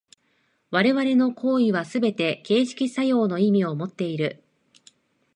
[0.71, 4.43] 我々の行為はすべて形成作用の意味をもっている。